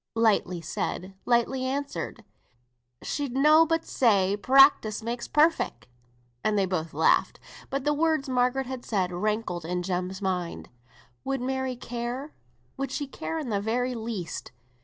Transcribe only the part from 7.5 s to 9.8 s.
But the words Margaret had said rankled